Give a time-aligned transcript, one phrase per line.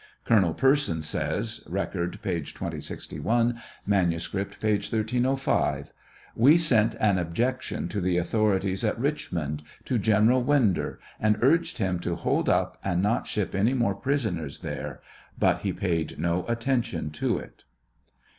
[0.25, 2.31] Colonel Persons says, (Record, p.
[2.37, 4.71] i!061; manuscript, p.
[4.79, 5.93] 1305:)
[6.35, 11.99] We sent an objection to the authorities at Richmond, to General Winder, and urged him
[11.99, 15.01] to hold up, and not ship any more prisoners there,
[15.37, 17.63] but he paid no attention to it.